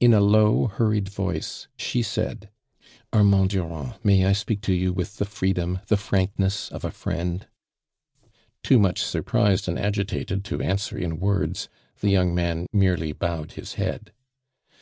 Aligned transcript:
In 0.00 0.14
a 0.14 0.22
low 0.22 0.68
hurried 0.68 1.10
voice 1.10 1.68
she 1.76 2.00
said:" 2.02 2.48
Armand] 3.12 3.50
)urand, 3.52 4.02
may 4.02 4.24
I 4.24 4.32
speak 4.32 4.62
to 4.62 4.72
you 4.72 4.90
with 4.94 5.18
the 5.18 5.26
free 5.26 5.52
'lom, 5.52 5.80
the 5.88 5.96
fmnkness 5.96 6.72
of 6.72 6.82
a 6.82 6.90
friend?" 6.90 7.46
Too 8.62 8.78
mucli 8.78 8.96
surprised 8.96 9.68
and 9.68 9.78
agitated 9.78 10.46
to 10.46 10.56
rtnswer 10.56 10.98
in 10.98 11.20
words, 11.20 11.68
the 12.00 12.08
young 12.08 12.34
man 12.34 12.68
merely 12.72 13.12
towed 13.12 13.52
his 13.52 13.74
head. 13.74 14.14